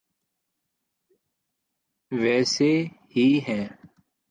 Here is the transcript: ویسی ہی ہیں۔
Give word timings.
ویسی 2.11 2.73
ہی 3.15 3.27
ہیں۔ 3.47 3.67